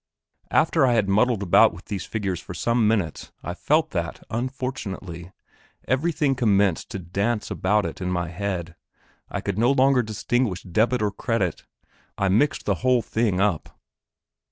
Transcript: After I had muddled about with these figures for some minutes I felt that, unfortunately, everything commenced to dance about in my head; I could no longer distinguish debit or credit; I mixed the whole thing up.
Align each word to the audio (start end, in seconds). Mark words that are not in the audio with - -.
After 0.49 0.83
I 0.83 0.93
had 0.93 1.07
muddled 1.07 1.43
about 1.43 1.73
with 1.75 1.85
these 1.85 2.05
figures 2.05 2.39
for 2.39 2.55
some 2.55 2.87
minutes 2.87 3.31
I 3.43 3.53
felt 3.53 3.91
that, 3.91 4.23
unfortunately, 4.31 5.31
everything 5.87 6.33
commenced 6.33 6.89
to 6.89 6.97
dance 6.97 7.51
about 7.51 8.01
in 8.01 8.09
my 8.09 8.29
head; 8.29 8.75
I 9.29 9.41
could 9.41 9.59
no 9.59 9.71
longer 9.71 10.01
distinguish 10.01 10.63
debit 10.63 11.03
or 11.03 11.11
credit; 11.11 11.65
I 12.17 12.29
mixed 12.29 12.65
the 12.65 12.75
whole 12.81 13.03
thing 13.03 13.39
up. 13.39 13.79